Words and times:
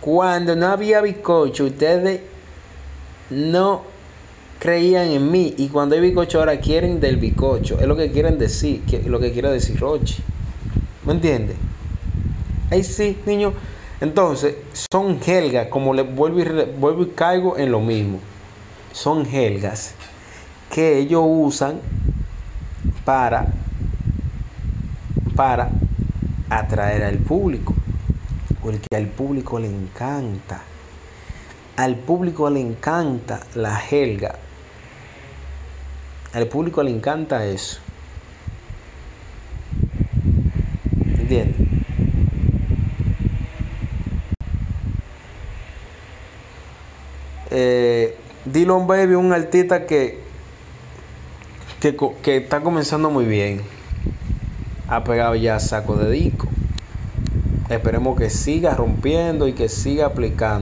Cuando 0.00 0.54
no 0.54 0.66
había 0.68 1.00
bizcocho, 1.00 1.64
ustedes 1.64 2.20
no 3.30 3.82
creían 4.58 5.08
en 5.08 5.30
mí. 5.30 5.54
Y 5.56 5.68
cuando 5.68 5.94
hay 5.94 6.00
bizcocho 6.00 6.38
ahora 6.38 6.58
quieren 6.60 7.00
del 7.00 7.16
bizcocho. 7.16 7.78
Es 7.80 7.86
lo 7.86 7.96
que 7.96 8.10
quieren 8.10 8.38
decir, 8.38 8.82
lo 9.06 9.20
que 9.20 9.32
quiere 9.32 9.50
decir 9.50 9.78
Rochi. 9.78 10.22
¿Me 11.04 11.12
entiendes? 11.12 11.56
Ahí 12.70 12.82
sí, 12.82 13.18
niño. 13.26 13.52
Entonces, 14.00 14.56
son 14.90 15.18
helgas, 15.24 15.68
como 15.68 15.94
le 15.94 16.02
vuelvo 16.02 16.40
y, 16.40 16.44
vuelvo 16.78 17.02
y 17.04 17.06
caigo 17.06 17.56
en 17.56 17.70
lo 17.70 17.80
mismo. 17.80 18.18
Son 18.92 19.24
helgas 19.26 19.94
que 20.70 20.98
ellos 20.98 21.22
usan 21.24 21.80
para, 23.04 23.46
para 25.34 25.70
atraer 26.50 27.04
al 27.04 27.18
público. 27.18 27.74
Porque 28.66 28.96
al 28.96 29.06
público 29.06 29.60
le 29.60 29.68
encanta. 29.68 30.60
Al 31.76 31.94
público 31.94 32.50
le 32.50 32.60
encanta 32.60 33.38
la 33.54 33.80
helga. 33.88 34.34
Al 36.32 36.48
público 36.48 36.82
le 36.82 36.90
encanta 36.90 37.46
eso. 37.46 37.78
¿Entiendes? 41.16 41.68
Eh, 47.52 48.18
Dylan 48.46 48.88
Baby, 48.88 49.14
un 49.14 49.32
artista 49.32 49.86
que, 49.86 50.18
que, 51.78 51.96
que 52.20 52.36
está 52.38 52.60
comenzando 52.62 53.10
muy 53.10 53.26
bien. 53.26 53.60
Ha 54.88 55.04
pegado 55.04 55.36
ya 55.36 55.60
saco 55.60 55.94
de 55.94 56.10
disco. 56.10 56.48
Esperemos 57.68 58.16
que 58.16 58.30
siga 58.30 58.74
rompiendo 58.74 59.48
y 59.48 59.52
que 59.52 59.68
siga 59.68 60.06
aplicando. 60.06 60.54